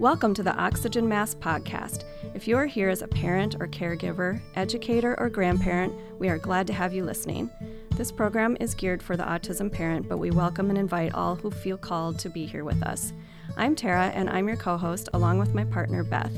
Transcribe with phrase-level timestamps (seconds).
[0.00, 2.04] Welcome to the Oxygen Mask podcast.
[2.32, 6.66] If you are here as a parent or caregiver, educator, or grandparent, we are glad
[6.68, 7.50] to have you listening.
[7.98, 11.50] This program is geared for the autism parent, but we welcome and invite all who
[11.50, 13.12] feel called to be here with us.
[13.58, 16.32] I'm Tara, and I'm your co host, along with my partner, Beth.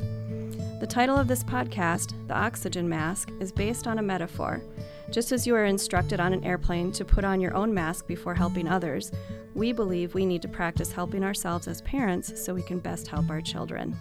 [0.81, 4.61] The title of this podcast, The Oxygen Mask, is based on a metaphor.
[5.09, 8.35] Just as you are instructed on an airplane to put on your own mask before
[8.35, 9.09] helping others,
[9.55, 13.29] we believe we need to practice helping ourselves as parents so we can best help
[13.29, 13.95] our children.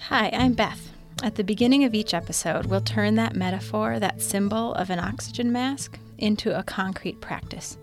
[0.00, 0.90] Hi, I'm Beth.
[1.22, 5.50] At the beginning of each episode, we'll turn that metaphor, that symbol of an oxygen
[5.50, 7.78] mask, into a concrete practice,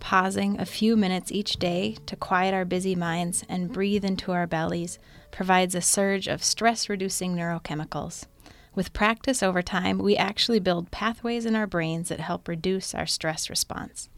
[0.00, 4.46] pausing a few minutes each day to quiet our busy minds and breathe into our
[4.46, 4.98] bellies
[5.30, 8.26] provides a surge of stress reducing neurochemicals.
[8.74, 13.06] With practice over time, we actually build pathways in our brains that help reduce our
[13.06, 14.08] stress response.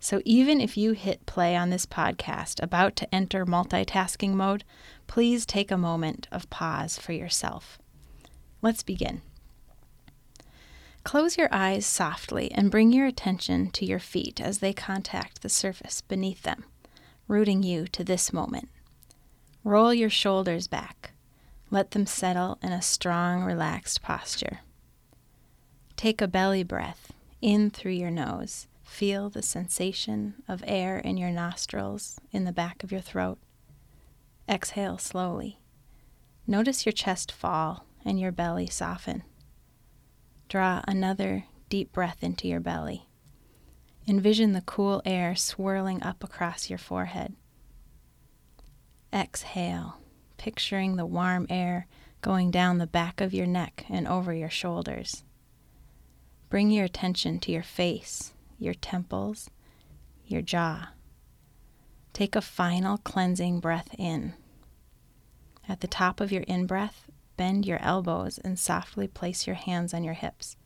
[0.00, 4.64] So even if you hit play on this podcast about to enter multitasking mode,
[5.06, 7.78] please take a moment of pause for yourself.
[8.62, 9.22] Let's begin.
[11.02, 15.48] Close your eyes softly and bring your attention to your feet as they contact the
[15.48, 16.64] surface beneath them,
[17.26, 18.68] rooting you to this moment.
[19.64, 21.12] Roll your shoulders back.
[21.70, 24.60] Let them settle in a strong, relaxed posture.
[25.96, 31.30] Take a belly breath in through your nose Feel the sensation of air in your
[31.30, 33.38] nostrils, in the back of your throat.
[34.48, 35.60] Exhale slowly.
[36.48, 39.22] Notice your chest fall and your belly soften.
[40.48, 43.06] Draw another deep breath into your belly.
[44.08, 47.36] Envision the cool air swirling up across your forehead.
[49.12, 50.00] Exhale,
[50.38, 51.86] picturing the warm air
[52.20, 55.22] going down the back of your neck and over your shoulders.
[56.48, 59.50] Bring your attention to your face your temples,
[60.26, 60.90] your jaw.
[62.12, 64.34] Take a final cleansing breath in.
[65.68, 69.94] At the top of your in breath, bend your elbows and softly place your hands
[69.94, 70.56] on your hips.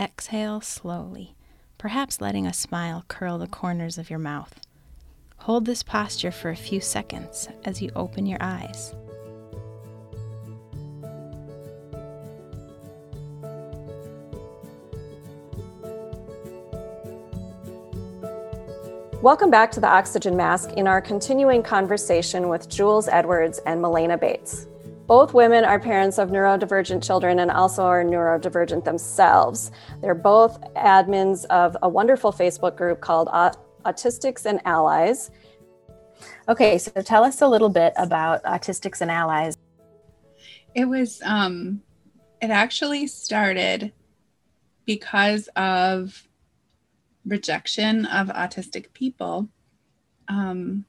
[0.00, 1.34] Exhale slowly,
[1.76, 4.58] perhaps letting a smile curl the corners of your mouth.
[5.38, 8.94] Hold this posture for a few seconds as you open your eyes.
[19.22, 24.18] Welcome back to the Oxygen Mask in our continuing conversation with Jules Edwards and Milena
[24.18, 24.66] Bates.
[25.06, 29.70] Both women are parents of neurodivergent children and also are neurodivergent themselves.
[30.00, 33.28] They're both admins of a wonderful Facebook group called
[33.84, 35.30] Autistics and Allies.
[36.48, 39.56] Okay, so tell us a little bit about Autistics and Allies.
[40.74, 41.80] It was, um,
[42.40, 43.92] it actually started
[44.84, 46.26] because of
[47.24, 49.48] rejection of autistic people,
[50.28, 50.84] um,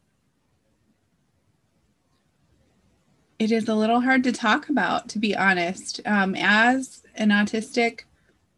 [3.39, 5.99] it is a little hard to talk about, to be honest.
[6.05, 8.01] Um, as an autistic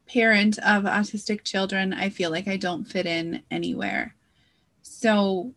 [0.08, 4.16] parent of autistic children, I feel like I don't fit in anywhere.
[4.82, 5.54] So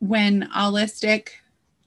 [0.00, 1.28] when allistic,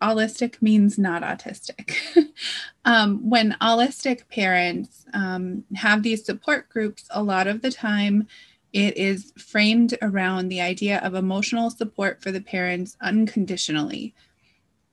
[0.01, 1.97] allistic means not autistic.
[2.85, 8.27] um, when allistic parents um, have these support groups, a lot of the time
[8.75, 14.13] it is framed around the idea of emotional support for the parents unconditionally.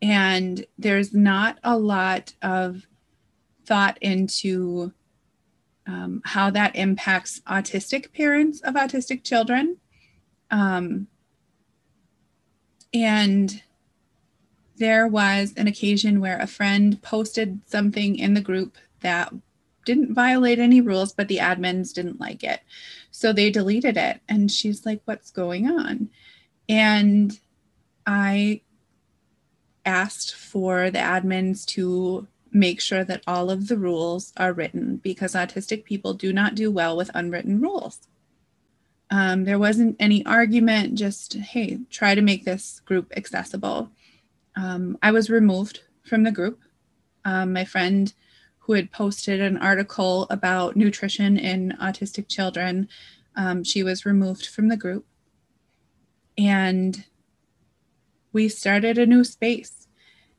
[0.00, 2.87] And there's not a lot of
[3.66, 4.93] thought into
[5.88, 9.78] um, how that impacts autistic parents of autistic children.
[10.53, 11.09] Um,
[12.94, 13.64] and
[14.76, 19.32] there was an occasion where a friend posted something in the group that
[19.84, 22.60] didn't violate any rules, but the admins didn't like it.
[23.10, 24.20] So they deleted it.
[24.28, 26.10] And she's like, What's going on?
[26.69, 27.38] And
[28.06, 28.62] I
[29.84, 35.34] asked for the admins to make sure that all of the rules are written because
[35.34, 38.00] autistic people do not do well with unwritten rules.
[39.10, 43.90] Um, there wasn't any argument, just, hey, try to make this group accessible.
[44.56, 46.61] Um, I was removed from the group.
[47.25, 48.12] Um, my friend
[48.62, 52.88] who had posted an article about nutrition in autistic children.
[53.35, 55.05] Um, she was removed from the group.
[56.38, 57.05] And
[58.32, 59.88] we started a new space.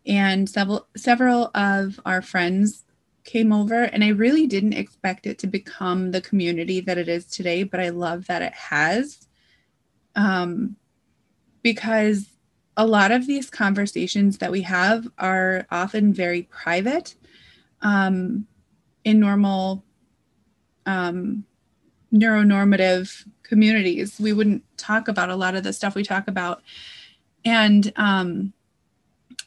[0.05, 2.83] And several several of our friends
[3.23, 7.25] came over and I really didn't expect it to become the community that it is
[7.25, 9.27] today, but I love that it has.
[10.15, 10.75] Um,
[11.61, 12.27] because
[12.75, 17.15] a lot of these conversations that we have are often very private
[17.83, 18.47] um,
[19.03, 19.83] in normal
[20.85, 21.45] um,
[22.13, 24.19] neuronormative communities.
[24.19, 26.63] We wouldn't talk about a lot of the stuff we talk about.
[27.45, 28.53] And um,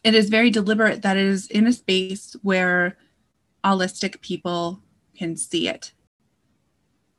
[0.04, 2.96] it is very deliberate that it is in a space where
[3.64, 4.80] allistic people
[5.16, 5.92] can see it.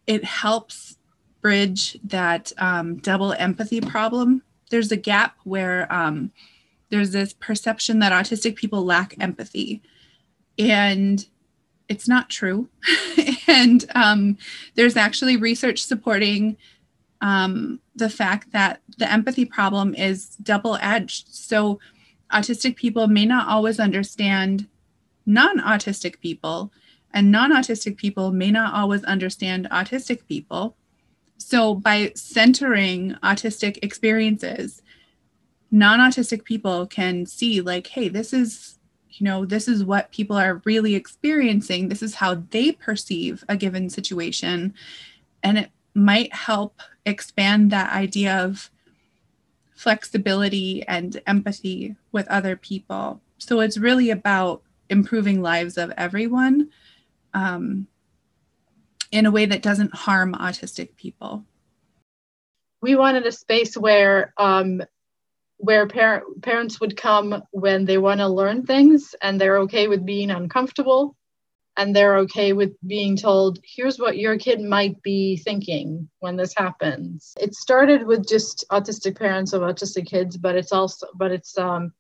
[0.06, 0.98] It helps
[1.42, 4.44] bridge that um, double empathy problem.
[4.70, 6.32] There's a gap where um,
[6.90, 9.82] there's this perception that autistic people lack empathy.
[10.58, 11.26] And
[11.90, 12.70] it's not true.
[13.48, 14.38] and um,
[14.76, 16.58] there's actually research supporting
[17.22, 21.34] um, the fact that the empathy problem is double edged.
[21.34, 21.80] So,
[22.32, 24.68] autistic people may not always understand
[25.26, 26.72] non autistic people,
[27.14, 30.76] and non autistic people may not always understand autistic people.
[31.38, 34.82] So, by centering autistic experiences,
[35.72, 38.77] non autistic people can see, like, hey, this is
[39.18, 41.90] you know, this is what people are really experiencing.
[41.90, 44.76] This is how they perceive a given situation.
[45.44, 48.70] And it might help expand that idea of
[49.76, 53.22] flexibility and empathy with other people.
[53.40, 56.70] So it's really about improving lives of everyone
[57.34, 57.88] um,
[59.12, 61.44] in a way that doesn't harm autistic people.
[62.82, 64.84] We wanted a space where um,
[65.58, 70.06] where par- parents would come when they want to learn things and they're okay with
[70.06, 71.16] being uncomfortable
[71.76, 76.54] and they're okay with being told here's what your kid might be thinking when this
[76.56, 77.34] happens.
[77.40, 81.92] It started with just autistic parents of autistic kids but it's also but it's um,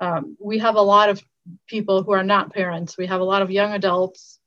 [0.00, 1.22] um, we have a lot of
[1.66, 2.96] people who are not parents.
[2.96, 4.38] We have a lot of young adults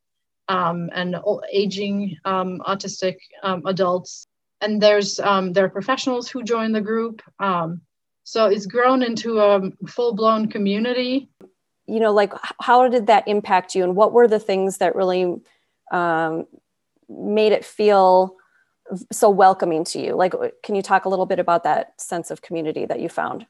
[0.48, 1.15] um, and
[1.51, 4.25] aging um, autistic um, adults.
[4.62, 7.21] And there's um, there are professionals who join the group
[8.24, 11.30] so it's grown into a full blown community.
[11.86, 15.42] You know, like how did that impact you, and what were the things that really
[15.92, 16.46] um,
[17.10, 18.36] made it feel
[19.12, 20.16] so welcoming to you?
[20.16, 20.34] Like,
[20.64, 23.46] can you talk a little bit about that sense of community that you found?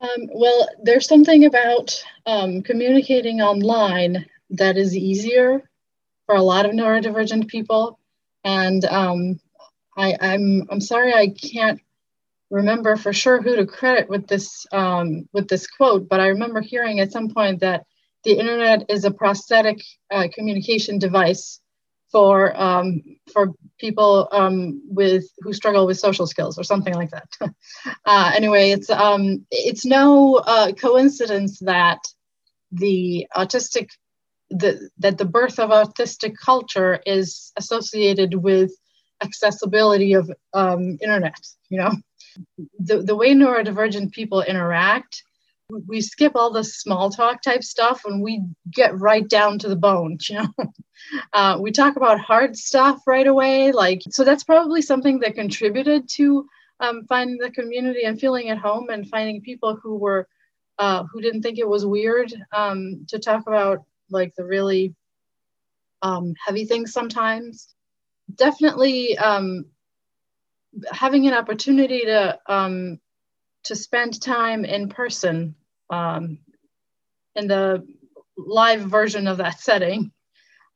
[0.00, 5.68] Um, well, there's something about um, communicating online that is easier
[6.26, 7.98] for a lot of neurodivergent people.
[8.44, 9.40] And um,
[9.96, 11.80] I, I'm I'm sorry I can't
[12.50, 16.60] remember for sure who to credit with this um, with this quote, but I remember
[16.60, 17.84] hearing at some point that
[18.24, 21.60] the internet is a prosthetic uh, communication device
[22.10, 23.02] for um,
[23.32, 27.28] for people um, with who struggle with social skills or something like that.
[28.04, 31.98] uh, anyway, it's um, it's no uh, coincidence that
[32.70, 33.88] the autistic
[34.50, 38.70] the, that the birth of autistic culture is associated with
[39.22, 41.38] accessibility of um, internet
[41.68, 41.92] you know?
[42.78, 45.22] The, the way neurodivergent people interact
[45.88, 49.76] we skip all the small talk type stuff and we get right down to the
[49.76, 50.48] bone you know?
[51.32, 56.08] Uh, we talk about hard stuff right away like so that's probably something that contributed
[56.08, 56.46] to
[56.78, 60.28] um, finding the community and feeling at home and finding people who were
[60.78, 64.94] uh, who didn't think it was weird um, to talk about like the really
[66.02, 67.74] um, heavy things sometimes
[68.34, 69.66] definitely um,
[70.90, 73.00] having an opportunity to um,
[73.64, 75.54] to spend time in person
[75.90, 76.38] um,
[77.36, 77.86] in the
[78.36, 80.12] live version of that setting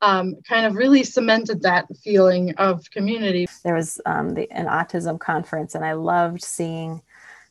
[0.02, 3.46] um, kind of really cemented that feeling of community.
[3.64, 7.02] There was um, the, an autism conference, and I loved seeing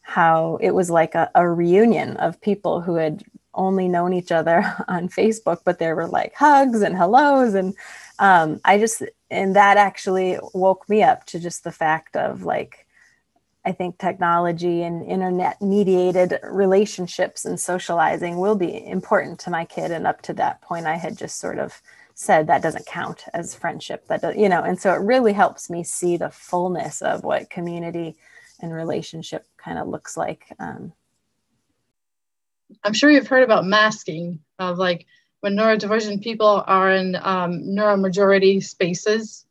[0.01, 3.24] how it was like a, a reunion of people who had
[3.55, 7.53] only known each other on Facebook, but there were like hugs and hellos.
[7.55, 7.74] And
[8.19, 9.01] um, I just,
[9.36, 12.86] and that actually woke me up to just the fact of like
[13.65, 19.92] i think technology and internet mediated relationships and socializing will be important to my kid.
[19.92, 21.82] And up to that point i had just sort of
[22.13, 25.70] said that doesn't count as friendship that does, you know and so it really helps
[25.70, 28.15] me see the fullness of what community
[28.62, 30.46] and relationship kind of looks like.
[30.60, 30.94] Um,
[32.84, 35.06] i'm sure you've heard about masking of like
[35.45, 39.45] when neurodivergent people are in um, neuromajority spaces,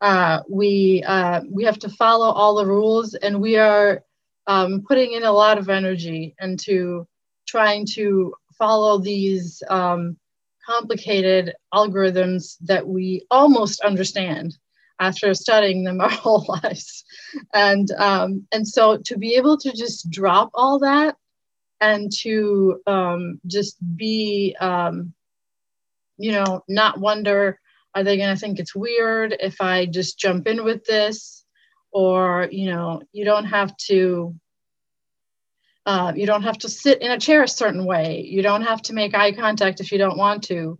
[0.00, 4.02] uh, we uh, we have to follow all the rules, and we are
[4.46, 7.06] um, putting in a lot of energy into
[7.46, 10.16] trying to follow these um,
[10.66, 14.56] complicated algorithms that we almost understand
[14.98, 17.04] after studying them our whole lives,
[17.52, 21.16] and um, and so to be able to just drop all that
[21.82, 25.12] and to um, just be um,
[26.18, 27.58] you know, not wonder,
[27.94, 31.44] are they going to think it's weird if I just jump in with this?
[31.92, 34.34] Or, you know, you don't have to.
[35.86, 38.22] Uh, you don't have to sit in a chair a certain way.
[38.22, 40.78] You don't have to make eye contact if you don't want to.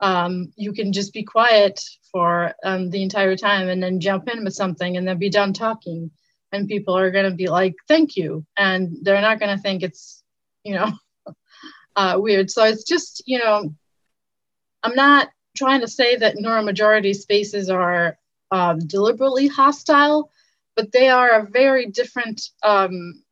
[0.00, 1.78] Um, you can just be quiet
[2.10, 5.52] for um, the entire time and then jump in with something and then be done
[5.52, 6.10] talking.
[6.52, 9.82] and people are going to be like thank you and they're not going to think
[9.82, 10.22] it's
[10.64, 10.90] you know
[11.96, 13.74] uh, weird so it's just you know
[14.86, 18.18] i'm not trying to say that neuromajority spaces are
[18.52, 20.30] um, deliberately hostile
[20.76, 23.22] but they are a very different um,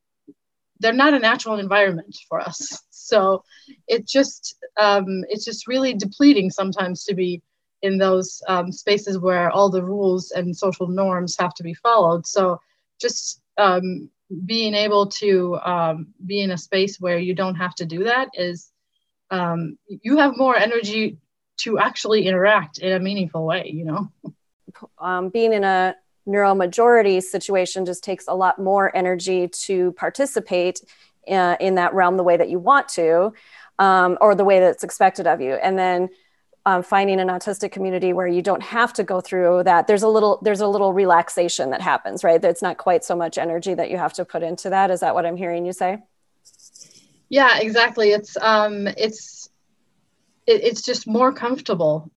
[0.80, 2.82] they're not a natural environment for us.
[3.06, 3.44] So
[3.86, 7.42] it just um, it's just really depleting sometimes to be
[7.82, 12.26] in those um, spaces where all the rules and social norms have to be followed.
[12.26, 12.60] So
[12.98, 14.08] just um,
[14.46, 18.30] being able to um, be in a space where you don't have to do that
[18.34, 18.72] is
[20.02, 21.18] you have more energy
[21.58, 24.10] to actually interact in a meaningful way you know?
[24.98, 25.94] Um, being in a
[26.26, 30.80] neuromajority situation just takes a lot more energy to participate
[31.28, 33.32] uh, in that realm the way that you want to
[33.78, 35.54] um, or the way that's expected of you.
[35.54, 36.08] And then
[36.66, 40.08] um, finding an autistic community where you don't have to go through that there's a
[40.08, 42.42] little there's a little relaxation that happens right?
[42.42, 44.90] It's not quite so much energy that you have to put into that.
[44.90, 45.98] Is that what i'm hearing you say?
[47.28, 48.12] Yeah exactly.
[48.12, 49.33] It's um it's
[50.46, 52.10] it, it's just more comfortable.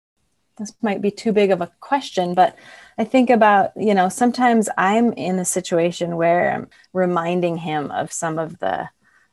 [0.59, 2.57] This might be too big of a question but
[2.97, 8.11] i think about you know sometimes i'm in a situation where i'm reminding him of
[8.11, 8.89] some of the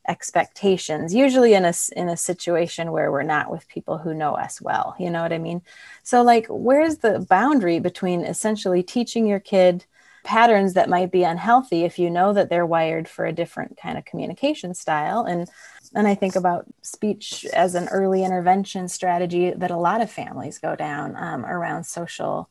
[0.08, 4.62] expectations usually in a in a situation where we're not with people who know us
[4.62, 5.62] well you know what i mean?
[6.04, 9.86] So like where's the boundary between essentially teaching your kid
[10.24, 13.98] patterns that might be unhealthy if you know that they're wired for a different kind
[13.98, 15.50] of communication style and
[15.94, 20.60] and i think about speech as an early intervention strategy that a lot of families
[20.60, 22.50] go down um, around social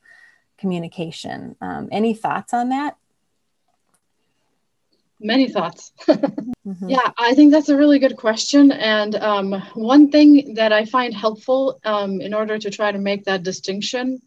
[0.59, 2.97] communication um, any thoughts on that
[5.23, 5.93] many thoughts.
[6.09, 6.89] mm-hmm.
[6.89, 8.73] Yeah, I think that's a really good question.
[8.73, 13.25] And um, one thing that I find helpful um, in order to try to make
[13.25, 14.21] that distinction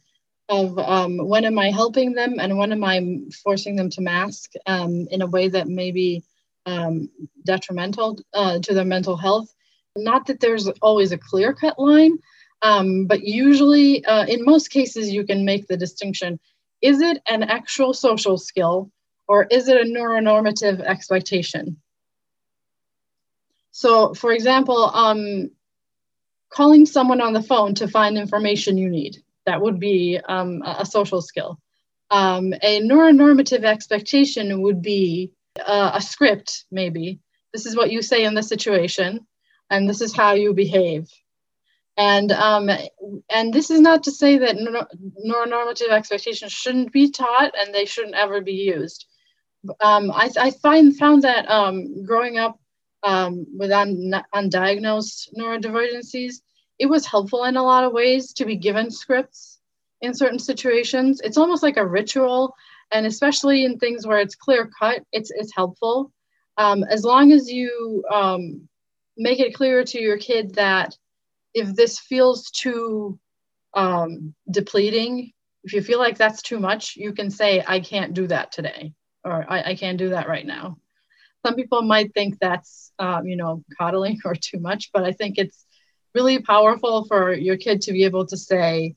[0.48, 3.02] of um, when am I helping them and when am I
[3.44, 6.24] forcing them to mask um, in a way that may be
[6.66, 7.10] um,
[7.44, 9.54] detrimental uh, to their mental health.
[9.96, 12.18] Not that there's always a clear cut line,
[12.62, 16.40] um, but usually, uh, in most cases, you can make the distinction.
[16.82, 18.92] Is it an actual social skill
[19.28, 21.78] or is it a neuronormative expectation?
[23.72, 25.52] So, for example, um,
[26.50, 30.86] calling someone on the phone to find information you need, that would be um, a
[30.86, 31.60] social skill.
[32.10, 35.32] Um, a neuronormative expectation would be
[35.64, 37.20] uh, a script, maybe.
[37.54, 39.26] This is what you say in this situation,
[39.70, 41.08] and this is how you behave.
[41.98, 42.70] And um,
[43.30, 48.16] and this is not to say that neuronormative expectations shouldn't be taught and they shouldn't
[48.16, 49.06] ever be used
[49.80, 52.60] um, I, I find found that um, growing up
[53.04, 56.36] um, with un, undiagnosed neurodivergencies,
[56.80, 59.60] it was helpful in a lot of ways to be given scripts
[60.02, 61.22] in certain situations.
[61.24, 62.56] It's almost like a ritual,
[62.92, 66.12] and especially in things where it's clear cut, it's it's helpful.
[66.58, 68.68] Um, as long as you um,
[69.18, 70.96] make it clear to your kid that
[71.54, 73.20] if this feels too
[73.74, 75.32] um, depleting,
[75.64, 78.94] if you feel like that's too much, you can say, "I can't do that today."
[79.26, 80.78] or I, I can't do that right now.
[81.46, 85.38] Some people might think that's, um, you know, coddling or too much, but I think
[85.38, 85.66] it's
[86.14, 88.96] really powerful for your kid to be able to say,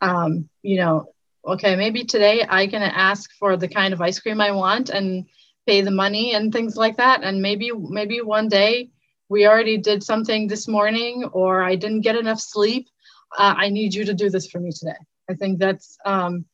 [0.00, 1.12] um, you know,
[1.46, 5.26] okay, maybe today I can ask for the kind of ice cream I want and
[5.66, 7.22] pay the money and things like that.
[7.22, 8.90] And maybe, maybe one day
[9.28, 12.88] we already did something this morning or I didn't get enough sleep.
[13.36, 14.96] Uh, I need you to do this for me today.
[15.30, 16.44] I think that's, um,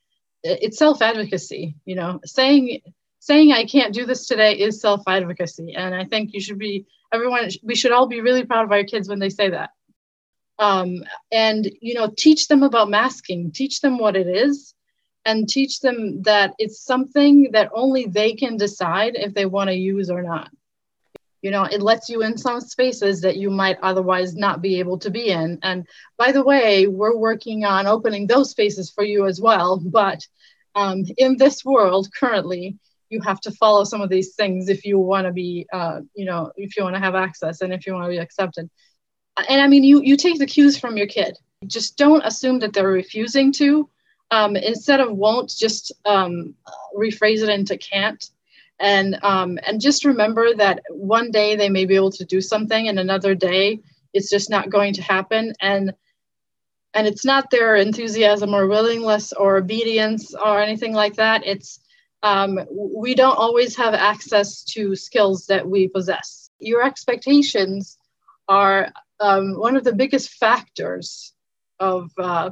[0.43, 2.81] it's self advocacy, you know, saying,
[3.21, 5.75] saying I can't do this today is self advocacy.
[5.75, 8.85] And I think you should be, everyone, we should all be really proud of our
[8.85, 9.71] kids when they say that.
[10.59, 14.75] Um, and, you know, teach them about masking, teach them what it is,
[15.25, 19.75] and teach them that it's something that only they can decide if they want to
[19.75, 20.51] use or not.
[21.43, 24.99] You know, it lets you in some spaces that you might otherwise not be able
[24.99, 25.59] to be in.
[25.63, 25.87] And
[26.17, 29.81] by the way, we're working on opening those spaces for you as well.
[29.85, 30.27] But
[30.75, 32.79] um, in this world currently,
[33.13, 36.25] you have to follow some of these things if you want to be uh, you
[36.25, 38.69] know if you want to have access and if you want to be accepted
[39.49, 41.37] and i mean you you take the cues from your kid
[41.67, 43.89] just don't assume that they're refusing to
[44.33, 46.55] um, instead of won't just um,
[46.99, 48.29] rephrase it into can't.
[48.81, 52.89] And um, and just remember that one day they may be able to do something
[52.89, 53.79] and another day
[54.13, 55.53] it's just not going to happen.
[55.61, 55.93] And
[56.95, 61.47] and it's not their enthusiasm or willingness or obedience or anything like that.
[61.47, 61.81] It's
[62.23, 66.51] um, we don't always have access to skills that we possess.
[66.59, 67.99] Your expectations
[68.49, 71.33] are um, one of the biggest factors
[71.81, 72.51] of, uh,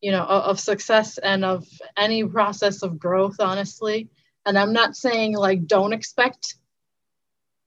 [0.00, 4.08] you know, of, of success and of any process of growth, honestly.
[4.46, 6.54] And I'm not saying like don't expect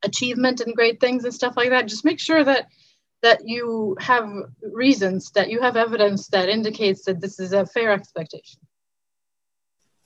[0.03, 1.87] achievement and great things and stuff like that.
[1.87, 2.67] Just make sure that
[3.21, 4.27] that you have
[4.63, 8.59] reasons, that you have evidence that indicates that this is a fair expectation.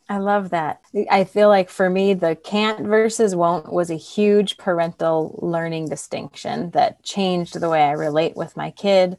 [0.08, 0.82] I love that.
[1.10, 6.70] I feel like for me, the can't versus won't was a huge parental learning distinction
[6.72, 9.18] that changed the way I relate with my kid.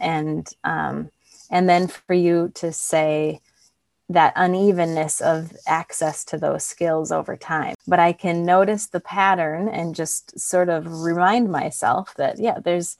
[0.00, 1.10] And um,
[1.50, 3.40] and then for you to say
[4.10, 7.74] that unevenness of access to those skills over time.
[7.86, 12.96] But I can notice the pattern and just sort of remind myself that, yeah, there's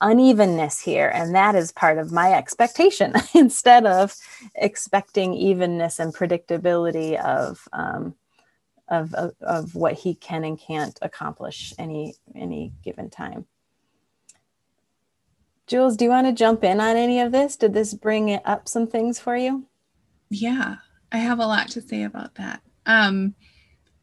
[0.00, 1.08] unevenness here.
[1.08, 4.14] And that is part of my expectation instead of
[4.56, 8.16] expecting evenness and predictability of, um,
[8.88, 13.46] of, of, of what he can and can't accomplish any, any given time.
[15.66, 17.56] Jules, do you want to jump in on any of this?
[17.56, 19.64] Did this bring up some things for you?
[20.28, 20.76] Yeah,
[21.10, 22.60] I have a lot to say about that.
[22.86, 23.34] Um,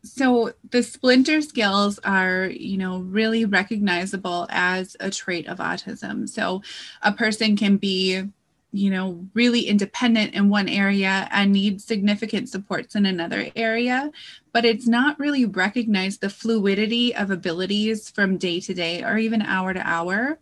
[0.03, 6.61] so the splinter skills are you know really recognizable as a trait of autism so
[7.01, 8.23] a person can be
[8.71, 14.11] you know really independent in one area and need significant supports in another area
[14.53, 19.41] but it's not really recognized the fluidity of abilities from day to day or even
[19.41, 20.39] hour to hour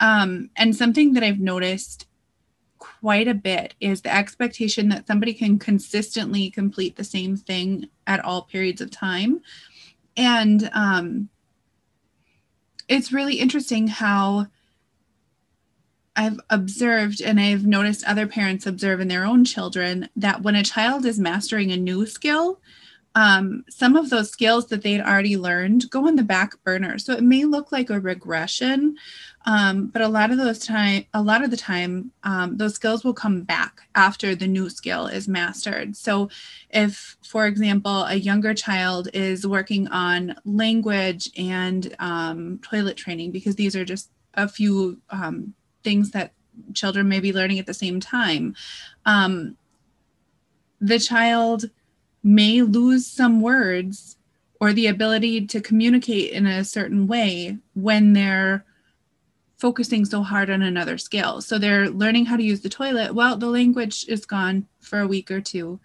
[0.00, 2.06] um, and something that i've noticed
[2.78, 8.24] quite a bit is the expectation that somebody can consistently complete the same thing at
[8.24, 9.40] all periods of time.
[10.16, 11.28] And um,
[12.88, 14.46] it's really interesting how
[16.14, 20.62] I've observed and I've noticed other parents observe in their own children that when a
[20.62, 22.60] child is mastering a new skill,
[23.16, 26.98] um, some of those skills that they'd already learned go on the back burner.
[26.98, 28.96] So it may look like a regression,
[29.46, 33.04] um, but a lot of those time, a lot of the time, um, those skills
[33.04, 35.96] will come back after the new skill is mastered.
[35.96, 36.28] So,
[36.68, 43.56] if, for example, a younger child is working on language and um, toilet training, because
[43.56, 46.32] these are just a few um, things that
[46.74, 48.54] children may be learning at the same time,
[49.06, 49.56] um,
[50.82, 51.70] the child
[52.26, 54.16] may lose some words
[54.60, 58.64] or the ability to communicate in a certain way when they're
[59.58, 61.40] focusing so hard on another skill.
[61.40, 63.14] So they're learning how to use the toilet.
[63.14, 65.78] Well, the language is gone for a week or two.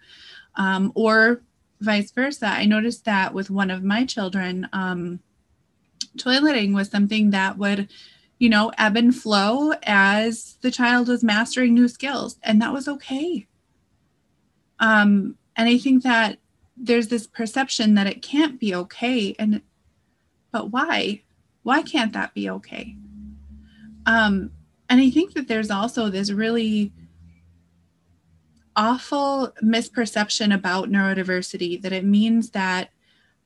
[0.56, 1.42] Um, or
[1.80, 2.46] vice versa.
[2.46, 5.20] I noticed that with one of my children, um,
[6.16, 7.88] toileting was something that would,
[8.38, 12.36] you know, ebb and flow as the child was mastering new skills.
[12.42, 13.46] And that was okay.
[14.80, 16.38] Um, and I think that
[16.76, 19.34] there's this perception that it can't be okay.
[19.38, 19.62] And,
[20.50, 21.22] but why?
[21.62, 22.96] Why can't that be okay?
[24.06, 24.50] Um,
[24.88, 26.92] and I think that there's also this really
[28.74, 32.90] awful misperception about neurodiversity that it means that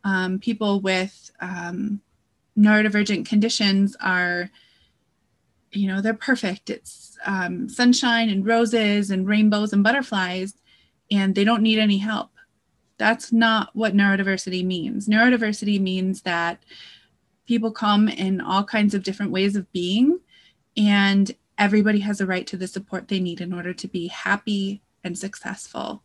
[0.04, 2.00] um, people with um,
[2.56, 4.50] neurodivergent conditions are,
[5.72, 6.70] you know, they're perfect.
[6.70, 10.54] It's um, sunshine and roses and rainbows and butterflies,
[11.10, 12.30] and they don't need any help.
[12.98, 15.08] That's not what neurodiversity means.
[15.08, 16.62] Neurodiversity means that
[17.46, 20.20] people come in all kinds of different ways of being
[20.76, 24.82] and everybody has a right to the support they need in order to be happy
[25.02, 26.02] and successful.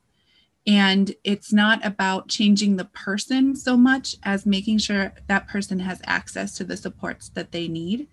[0.67, 6.01] And it's not about changing the person so much as making sure that person has
[6.05, 8.07] access to the supports that they need.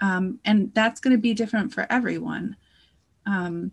[0.00, 2.56] Um, and that's going to be different for everyone.
[3.24, 3.72] Um,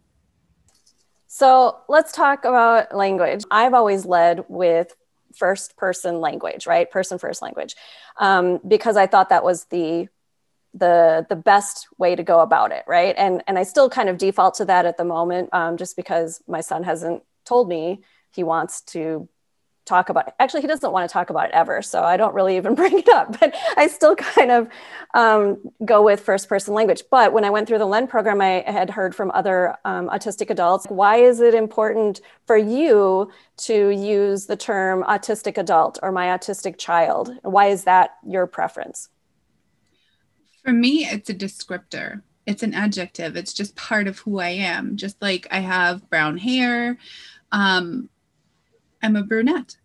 [1.40, 3.46] so let's talk about language.
[3.50, 4.94] I've always led with
[5.34, 6.92] first person language, right?
[6.92, 7.78] Person first language,
[8.18, 10.10] um, because I thought that was the
[10.74, 14.20] the the best way to go about it right and and i still kind of
[14.20, 18.44] default to that at the moment um, just because my son hasn't told me he
[18.44, 19.28] wants to
[19.90, 20.34] talk about it.
[20.40, 22.98] actually he doesn't want to talk about it ever so i don't really even bring
[23.00, 24.70] it up but i still kind of
[25.16, 28.64] um, go with first person language but when i went through the LEND program i
[28.68, 34.46] had heard from other um, autistic adults why is it important for you to use
[34.46, 39.10] the term autistic adult or my autistic child why is that your preference
[40.70, 42.22] for me, it's a descriptor.
[42.46, 43.36] It's an adjective.
[43.36, 44.98] It's just part of who I am.
[44.98, 47.00] Just like I have brown hair.
[47.52, 48.10] Um,
[49.02, 49.78] I'm a brunette.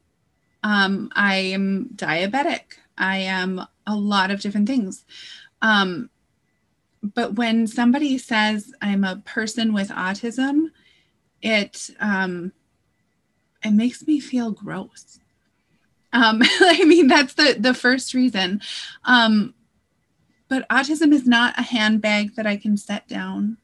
[0.65, 2.79] Um, I am diabetic.
[2.97, 5.05] I am a lot of different things.
[5.63, 6.11] Um,
[7.03, 10.71] but when somebody says I'm a person with autism,
[11.43, 12.53] it um,
[13.63, 15.21] it makes me feel gross.
[16.15, 18.63] Um, I mean, that's the the first reason.
[19.05, 19.55] Um,
[20.49, 23.59] but autism is not a handbag that I can set down.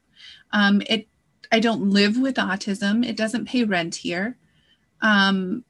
[0.51, 1.07] Um, it,
[1.51, 3.05] I don't live with autism.
[3.05, 4.37] It doesn't pay rent here.
[5.01, 5.63] Um,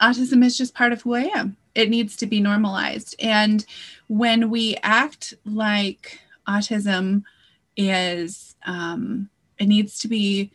[0.00, 1.56] autism is just part of who I am.
[1.74, 3.14] It needs to be normalized.
[3.20, 3.64] And
[4.08, 7.22] when we act like autism
[7.76, 10.50] is, um, it needs to be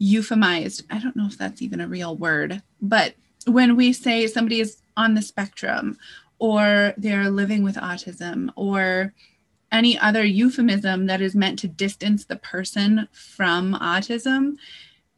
[0.00, 0.84] euphemized.
[0.90, 3.14] I don't know if that's even a real word, but
[3.46, 5.98] when we say somebody is on the spectrum
[6.38, 9.12] or they're living with autism or
[9.72, 14.56] any other euphemism that is meant to distance the person from autism,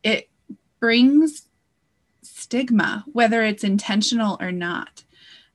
[0.02, 0.28] it
[0.78, 1.48] brings
[2.52, 5.04] stigma, whether it's intentional or not.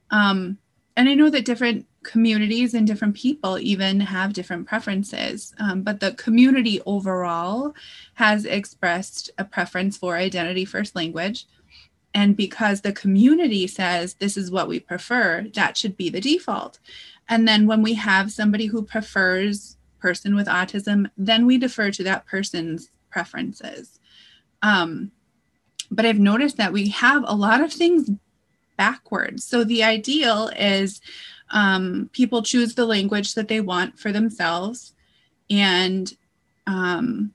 [0.10, 0.58] Um,
[0.96, 6.00] and I know that different communities and different people even have different preferences, um, but
[6.00, 7.76] the community overall
[8.16, 11.46] has expressed a preference for identity first language.
[12.16, 16.80] And because the community says this is what we prefer, that should be the default.
[17.30, 22.04] And then when we have somebody who prefers person with autism, then we defer to
[22.06, 24.00] that person's preferences.
[24.64, 25.12] Um,
[25.90, 28.10] but I've noticed that we have a lot of things
[28.78, 29.44] backwards.
[29.44, 31.02] So the ideal is
[31.52, 34.94] um, people choose the language that they want for themselves,
[35.50, 36.12] and
[36.66, 37.34] um,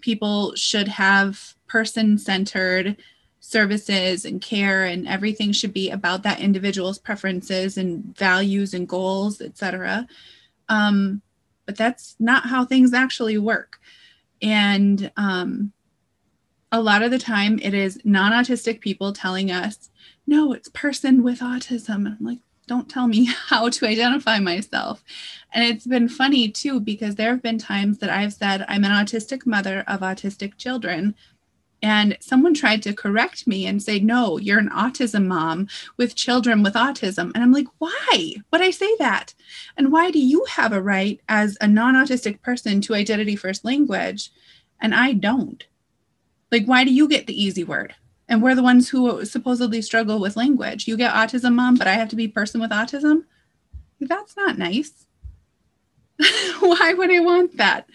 [0.00, 2.96] people should have person centered
[3.40, 9.40] services and care and everything should be about that individual's preferences and values and goals
[9.40, 10.06] etc
[10.68, 11.22] um,
[11.64, 13.80] but that's not how things actually work
[14.42, 15.72] and um,
[16.70, 19.90] a lot of the time it is non-autistic people telling us
[20.26, 21.96] no it's person with autism.
[21.96, 25.02] And i'm like don't tell me how to identify myself.
[25.54, 28.92] And it's been funny too because there have been times that i've said i'm an
[28.92, 31.14] autistic mother of autistic children.
[31.80, 36.62] And someone tried to correct me and say no you're an autism mom with children
[36.62, 37.32] with autism.
[37.34, 38.34] And i'm like why?
[38.52, 39.32] Would i say that?
[39.76, 44.30] And why do you have a right as a non-autistic person to identity first language?
[44.80, 45.66] And i don't
[46.50, 47.94] like why do you get the easy word?
[48.28, 50.86] And we're the ones who supposedly struggle with language.
[50.86, 53.24] You get autism mom but i have to be person with autism?
[54.00, 55.06] That's not nice.
[56.60, 57.86] Why would i want that?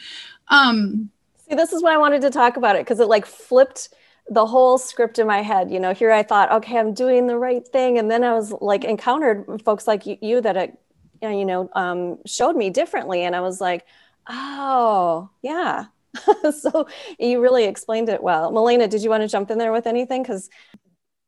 [0.50, 1.12] Um
[1.48, 3.90] See, this is why I wanted to talk about it because it like flipped
[4.30, 5.72] the whole script in my head.
[5.72, 8.52] You know, here I thought, okay, I'm doing the right thing, and then I was
[8.54, 10.80] like encountered folks like you, that it,
[11.22, 13.86] you know, um, showed me differently, and I was like,
[14.30, 15.86] oh, yeah.
[16.60, 16.88] so
[17.20, 18.52] you really explained it well.
[18.52, 20.22] Milena, did you want to jump in there with anything?
[20.22, 20.50] Because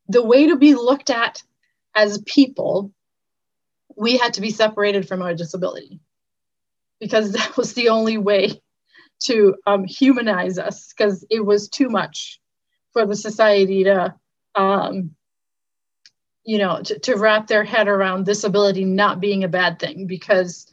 [0.07, 1.41] the way to be looked at
[1.95, 2.91] as people,
[3.95, 5.99] we had to be separated from our disability
[6.99, 8.61] because that was the only way
[9.19, 12.39] to um, humanize us because it was too much
[12.93, 14.13] for the society to
[14.55, 15.11] um,
[16.43, 20.67] you know to, to, wrap their head around disability not being a bad thing because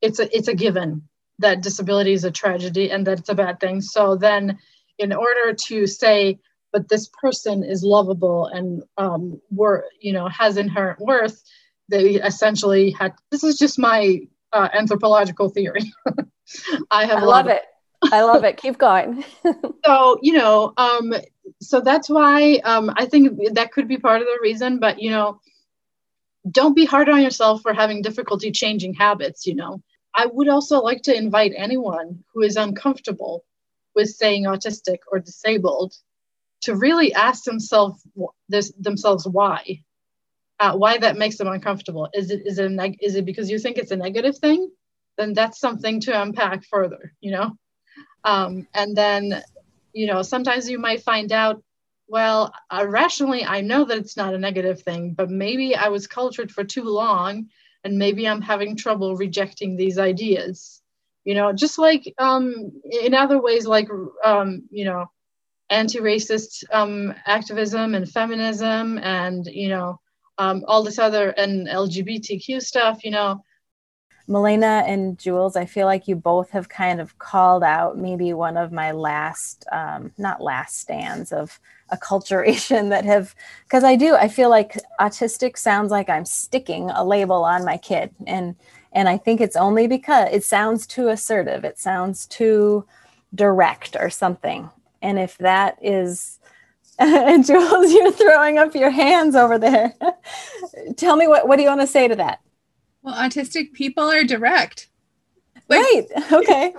[0.00, 1.02] it's a it's a given
[1.38, 4.58] that disability is a tragedy and that it's a bad thing so then
[4.98, 6.38] in order to say
[6.72, 11.42] but this person is lovable and um, wor- you know has inherent worth
[11.88, 14.20] they essentially had this is just my
[14.52, 15.92] uh, anthropological theory
[16.90, 17.62] i have I love it
[18.12, 18.56] I love it.
[18.56, 19.24] Keep going.
[19.84, 21.14] so, you know, um,
[21.60, 25.10] so that's why um, I think that could be part of the reason, but, you
[25.10, 25.40] know,
[26.50, 29.82] don't be hard on yourself for having difficulty changing habits, you know.
[30.14, 33.44] I would also like to invite anyone who is uncomfortable
[33.94, 35.94] with saying autistic or disabled
[36.62, 38.06] to really ask themselves
[38.48, 39.82] this themselves why
[40.60, 42.08] uh, why that makes them uncomfortable.
[42.14, 44.70] Is it is it neg- is it because you think it's a negative thing?
[45.18, 47.52] Then that's something to unpack further you know?
[48.24, 49.42] Um, and then,
[49.92, 51.62] you know, sometimes you might find out,
[52.08, 56.06] well, uh, rationally, I know that it's not a negative thing, but maybe I was
[56.06, 57.48] cultured for too long
[57.84, 60.82] and maybe I'm having trouble rejecting these ideas.
[61.24, 63.88] You know, just like um, in other ways, like,
[64.24, 65.06] um, you know,
[65.70, 70.00] anti-racist um, activism and feminism and, you know,
[70.38, 73.42] um, all this other and LGBTQ stuff, you know,
[74.28, 78.58] Milena and Jules, I feel like you both have kind of called out maybe one
[78.58, 81.58] of my last, um, not last stands of
[81.90, 87.02] acculturation that have, because I do, I feel like autistic sounds like I'm sticking a
[87.02, 88.10] label on my kid.
[88.26, 88.54] And,
[88.92, 92.84] and I think it's only because it sounds too assertive, it sounds too
[93.34, 94.68] direct or something.
[95.00, 96.38] And if that is,
[96.98, 99.94] and Jules, you're throwing up your hands over there.
[100.98, 102.40] Tell me what, what do you want to say to that?
[103.02, 104.88] Well, autistic people are direct.
[105.68, 106.06] Like, right.
[106.32, 106.74] Okay.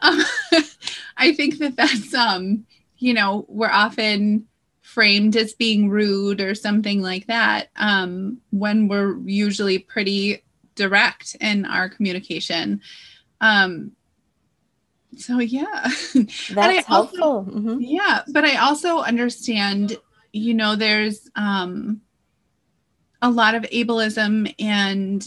[0.00, 0.20] Um,
[1.16, 2.66] I think that that's um,
[2.98, 4.46] you know, we're often
[4.80, 10.42] framed as being rude or something like that um, when we're usually pretty
[10.74, 12.80] direct in our communication.
[13.40, 13.92] Um,
[15.16, 15.88] so yeah,
[16.50, 17.22] that's helpful.
[17.22, 17.78] Also, mm-hmm.
[17.80, 19.96] Yeah, but I also understand,
[20.32, 22.00] you know, there's um,
[23.20, 25.26] a lot of ableism and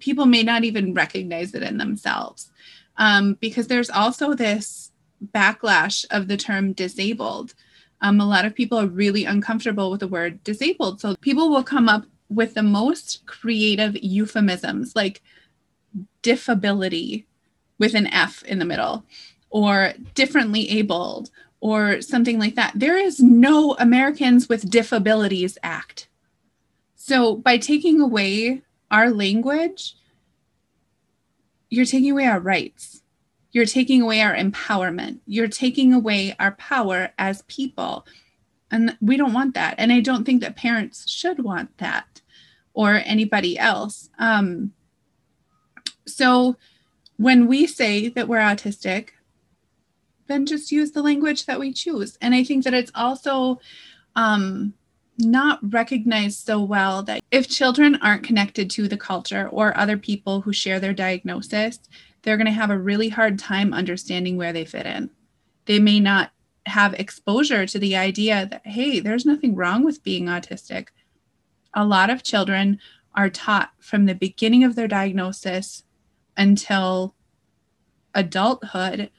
[0.00, 2.50] people may not even recognize it in themselves
[2.96, 4.92] um, because there's also this
[5.34, 7.54] backlash of the term disabled.
[8.00, 11.00] Um, a lot of people are really uncomfortable with the word disabled.
[11.00, 15.22] So people will come up with the most creative euphemisms like
[16.22, 17.26] diffability
[17.78, 19.04] with an F in the middle
[19.50, 21.30] or differently abled
[21.60, 22.72] or something like that.
[22.74, 26.08] There is no Americans with Disabilities Act.
[26.96, 29.96] So by taking away our language,
[31.70, 33.02] you're taking away our rights.
[33.52, 35.20] You're taking away our empowerment.
[35.26, 38.06] You're taking away our power as people.
[38.70, 39.76] And we don't want that.
[39.78, 42.20] And I don't think that parents should want that
[42.74, 44.10] or anybody else.
[44.18, 44.72] Um,
[46.06, 46.56] so
[47.16, 49.10] when we say that we're autistic,
[50.26, 52.18] then just use the language that we choose.
[52.20, 53.60] And I think that it's also
[54.14, 54.74] um,
[55.18, 60.40] not recognized so well that if children aren't connected to the culture or other people
[60.40, 61.78] who share their diagnosis,
[62.22, 65.10] they're going to have a really hard time understanding where they fit in.
[65.66, 66.32] They may not
[66.66, 70.88] have exposure to the idea that, hey, there's nothing wrong with being autistic.
[71.74, 72.78] A lot of children
[73.14, 75.84] are taught from the beginning of their diagnosis
[76.36, 77.14] until
[78.14, 79.10] adulthood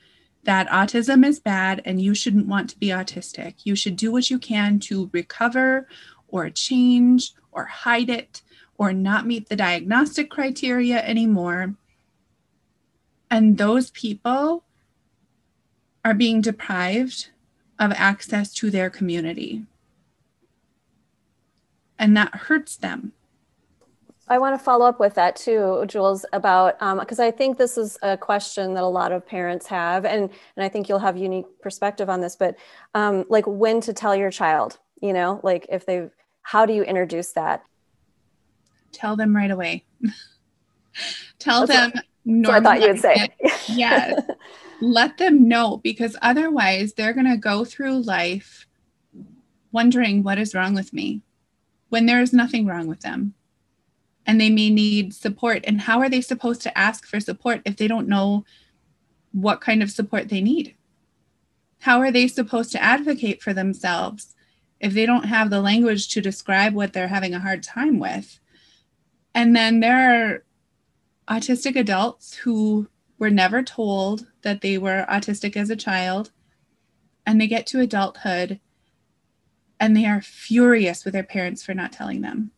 [0.48, 3.56] that autism is bad and you shouldn't want to be autistic.
[3.66, 5.90] You should do what you can to recover
[6.30, 8.42] or change or hide it
[8.78, 11.76] or not meet the diagnostic criteria anymore.
[13.30, 14.64] And those people
[16.06, 17.28] are being deprived
[17.78, 19.66] of access to their community.
[22.00, 23.12] And that hurts them.
[24.30, 27.78] I want to follow up with that too, Jules, about because um, I think this
[27.78, 30.24] is a question that a lot of parents have, and
[30.56, 32.36] and I think you'll have unique perspective on this.
[32.36, 32.58] But
[32.94, 36.10] um, like when to tell your child, you know, like if they,
[36.42, 37.64] how do you introduce that?
[38.92, 39.86] Tell them right away.
[41.40, 42.04] tell That's them.
[42.44, 43.30] What, I thought you would say.
[43.68, 44.22] yes.
[44.82, 48.68] Let them know because otherwise they're going to go through life
[49.72, 51.22] wondering what is wrong with me
[51.90, 53.34] when there is nothing wrong with them
[54.28, 55.64] and they may need support.
[55.66, 58.44] And how are they supposed to ask for support if they don't know
[59.32, 60.76] what kind of support they need?
[61.80, 64.36] How are they supposed to advocate for themselves
[64.82, 68.40] if they don't have the language to describe what they're having a hard time with?
[69.34, 70.44] And then there
[71.30, 76.32] are autistic adults who were never told that they were autistic as a child,
[77.26, 78.60] and they get to adulthood
[79.80, 82.52] and they are furious with their parents for not telling them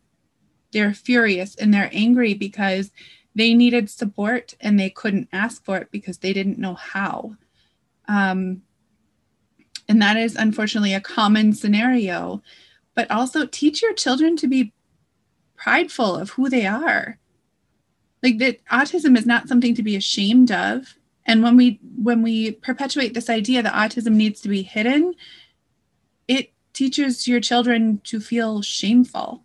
[0.71, 2.91] they're furious and they're angry because
[3.35, 7.35] they needed support and they couldn't ask for it because they didn't know how.
[8.07, 8.63] Um,
[9.87, 12.41] and that is unfortunately a common scenario.
[12.95, 14.73] But also teach your children to be
[15.55, 17.17] prideful of who they are.
[18.21, 20.97] Like that autism is not something to be ashamed of.
[21.25, 25.13] And when we when we perpetuate this idea that autism needs to be hidden,
[26.27, 29.43] it teaches your children to feel shameful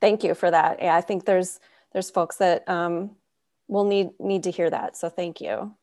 [0.00, 0.78] thank you for that.
[0.80, 1.60] Yeah, I think there's
[1.92, 3.12] there's folks that um,
[3.68, 4.96] will need need to hear that.
[4.96, 5.74] So thank you.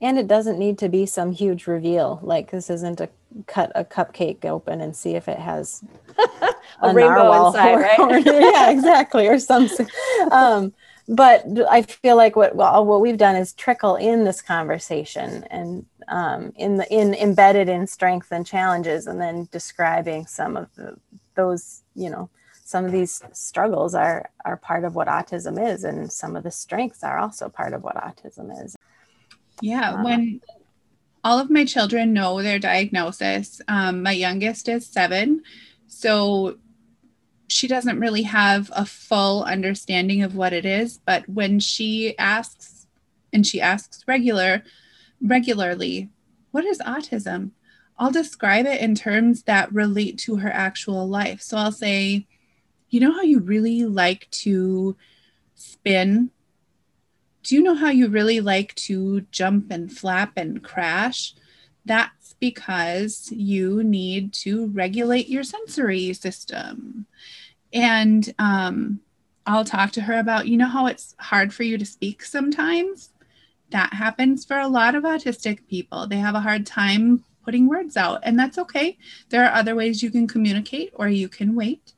[0.00, 2.20] And it doesn't need to be some huge reveal.
[2.22, 3.08] Like this isn't a
[3.46, 5.82] cut a cupcake open and see if it has
[6.18, 7.98] a, a rainbow inside, or, right?
[7.98, 9.88] Or, yeah, exactly, or something.
[10.30, 10.72] Um,
[11.08, 15.86] but I feel like what well, what we've done is trickle in this conversation and
[16.08, 20.96] um, in the in embedded in strength and challenges, and then describing some of the,
[21.34, 22.30] those you know
[22.68, 26.50] some of these struggles are are part of what autism is and some of the
[26.50, 28.76] strengths are also part of what autism is
[29.62, 30.38] yeah uh, when
[31.24, 35.42] all of my children know their diagnosis um, my youngest is seven
[35.86, 36.58] so
[37.48, 42.86] she doesn't really have a full understanding of what it is but when she asks
[43.32, 44.62] and she asks regular
[45.22, 46.10] regularly
[46.50, 47.52] what is autism
[48.00, 51.42] I'll describe it in terms that relate to her actual life.
[51.42, 52.28] So I'll say,
[52.90, 54.96] you know how you really like to
[55.54, 56.30] spin?
[57.42, 61.34] Do you know how you really like to jump and flap and crash?
[61.84, 67.06] That's because you need to regulate your sensory system.
[67.72, 69.00] And um,
[69.46, 73.10] I'll talk to her about, you know, how it's hard for you to speak sometimes?
[73.70, 76.06] That happens for a lot of autistic people.
[76.06, 78.98] They have a hard time putting words out, and that's okay.
[79.30, 81.94] There are other ways you can communicate, or you can wait.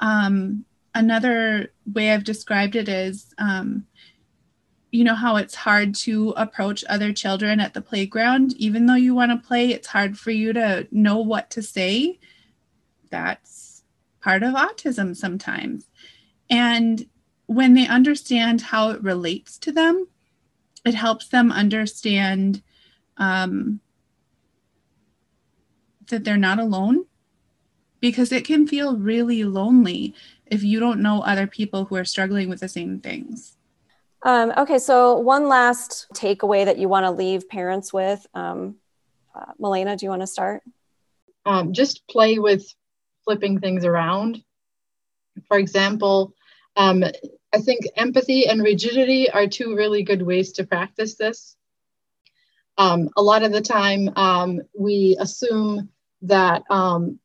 [0.00, 3.86] Um, another way I've described it is, um,
[4.90, 8.54] you know, how it's hard to approach other children at the playground.
[8.56, 12.18] Even though you want to play, it's hard for you to know what to say
[13.10, 13.82] that's
[14.20, 15.86] part of autism sometimes.
[16.50, 17.06] And
[17.46, 20.08] when they understand how it relates to them,
[20.84, 22.62] it helps them understand
[23.16, 23.80] um,
[26.08, 27.06] that they're not alone
[28.00, 30.14] because it can feel really lonely
[30.46, 33.56] if you don't know other people who are struggling with the same things.
[34.22, 38.26] Um, okay, so one last takeaway that you want to leave parents with.
[38.34, 38.76] Um,
[39.34, 40.62] uh, Milena, do you want to start?
[41.46, 42.66] Um, just play with
[43.24, 44.42] flipping things around.
[45.46, 46.34] For example,
[46.76, 47.04] um,
[47.52, 51.56] I think empathy and rigidity are two really good ways to practice this.
[52.76, 55.90] Um, a lot of the time, um, we assume
[56.22, 57.18] that um,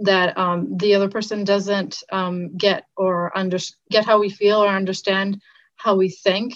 [0.00, 3.58] that um, the other person doesn't um, get or under,
[3.90, 5.40] get how we feel or understand
[5.76, 6.54] how we think,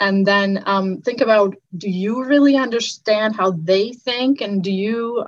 [0.00, 5.24] and then um, think about: Do you really understand how they think, and do you,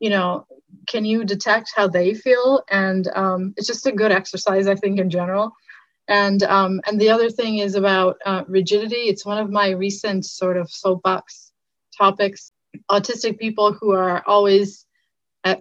[0.00, 0.46] you know,
[0.86, 2.62] can you detect how they feel?
[2.70, 3.08] And
[3.56, 5.52] it's just a good exercise, I think, in general.
[6.08, 9.08] And um, and the other thing is about uh, rigidity.
[9.08, 11.52] It's one of my recent sort of soapbox
[11.96, 12.50] topics.
[12.90, 14.86] Autistic people who are always,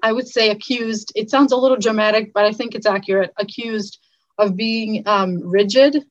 [0.04, 1.12] I would say, accused.
[1.16, 3.34] It sounds a little dramatic, but I think it's accurate.
[3.38, 4.00] Accused
[4.38, 6.04] of being um, rigid.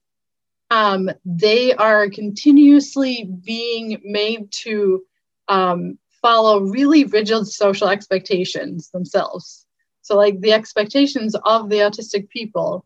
[0.70, 5.04] Um, they are continuously being made to
[5.48, 9.64] um, follow really rigid social expectations themselves.
[10.02, 12.84] So, like the expectations of the autistic people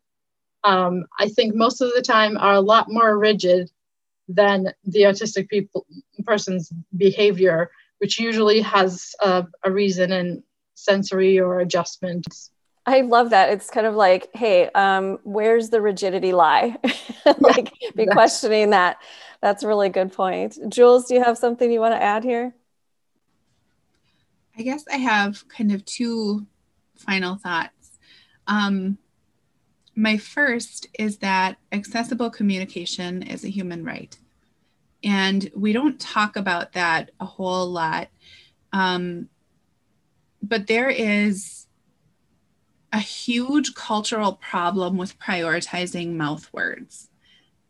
[0.64, 3.70] um, I think most of the time are a lot more rigid
[4.28, 5.86] than the autistic people
[6.24, 10.42] person's behavior, which usually has a, a reason in
[10.74, 12.50] sensory or adjustments.
[12.86, 13.50] I love that.
[13.50, 16.76] It's kind of like, hey, um, where's the rigidity lie?
[17.38, 18.98] like, yeah, be questioning that.
[19.40, 20.58] That's a really good point.
[20.68, 22.54] Jules, do you have something you want to add here?
[24.58, 26.46] I guess I have kind of two
[26.96, 27.98] final thoughts.
[28.46, 28.98] Um,
[29.96, 34.16] my first is that accessible communication is a human right.
[35.02, 38.08] And we don't talk about that a whole lot.
[38.72, 39.29] Um,
[40.42, 41.66] but there is
[42.92, 47.08] a huge cultural problem with prioritizing mouth words.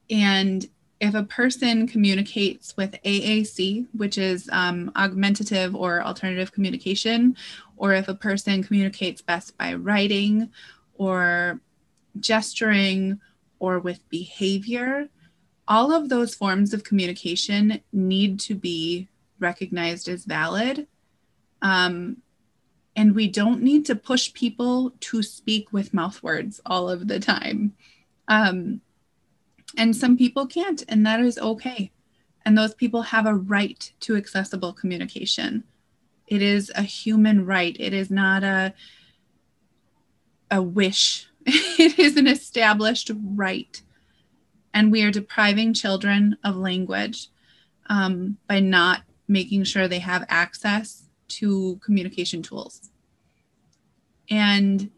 [0.08, 0.66] And
[1.00, 7.36] if a person communicates with AAC, which is um, augmentative or alternative communication,
[7.76, 10.50] or if a person communicates best by writing
[10.94, 11.60] or
[12.18, 13.20] gesturing,
[13.60, 15.08] or with behavior,
[15.68, 19.06] all of those forms of communication need to be
[19.38, 20.86] recognized as valid.
[21.62, 22.16] Um,
[22.96, 27.20] and we don't need to push people to speak with mouth words all of the
[27.20, 27.74] time.
[28.28, 28.80] Um,
[29.76, 31.92] and some people can't, and that is okay.
[32.44, 35.64] And those people have a right to accessible communication.
[36.26, 37.76] It is a human right.
[37.78, 38.74] It is not a
[40.52, 43.80] a wish it is an established right.
[44.74, 47.28] And we are depriving children of language
[47.86, 52.90] um, by not making sure they have access to communication tools.
[54.28, 54.90] And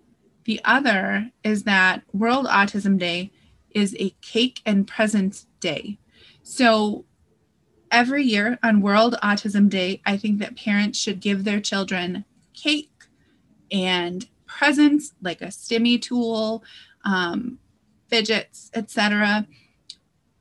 [0.45, 3.33] the other is that World Autism Day
[3.71, 5.99] is a cake and presents day.
[6.43, 7.05] So
[7.91, 12.91] every year on World Autism Day, I think that parents should give their children cake
[13.71, 16.63] and presents like a stimmy tool,
[17.05, 17.59] um,
[18.09, 19.47] fidgets, etc.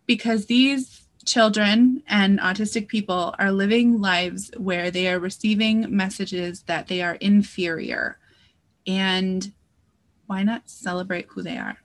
[0.05, 6.87] Because these children and autistic people are living lives where they are receiving messages that
[6.87, 8.17] they are inferior.
[8.87, 9.51] And
[10.27, 11.77] why not celebrate who they are?